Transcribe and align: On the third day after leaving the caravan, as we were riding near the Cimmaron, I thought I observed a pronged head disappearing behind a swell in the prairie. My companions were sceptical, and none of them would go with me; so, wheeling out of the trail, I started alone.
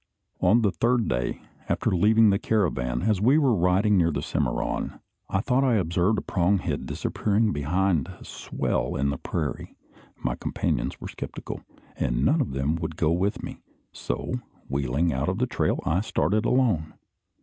On 0.41 0.63
the 0.63 0.71
third 0.71 1.07
day 1.07 1.43
after 1.69 1.91
leaving 1.91 2.31
the 2.31 2.39
caravan, 2.39 3.03
as 3.03 3.21
we 3.21 3.37
were 3.37 3.53
riding 3.53 3.99
near 3.99 4.09
the 4.09 4.23
Cimmaron, 4.23 4.99
I 5.29 5.41
thought 5.41 5.63
I 5.63 5.75
observed 5.75 6.17
a 6.17 6.23
pronged 6.23 6.61
head 6.61 6.87
disappearing 6.87 7.51
behind 7.53 8.07
a 8.07 8.25
swell 8.25 8.95
in 8.95 9.11
the 9.11 9.19
prairie. 9.19 9.77
My 10.23 10.33
companions 10.33 10.99
were 10.99 11.07
sceptical, 11.09 11.61
and 11.95 12.25
none 12.25 12.41
of 12.41 12.53
them 12.53 12.77
would 12.77 12.95
go 12.97 13.11
with 13.11 13.43
me; 13.43 13.59
so, 13.91 14.39
wheeling 14.67 15.13
out 15.13 15.29
of 15.29 15.37
the 15.37 15.45
trail, 15.45 15.79
I 15.85 16.01
started 16.01 16.45
alone. 16.45 16.95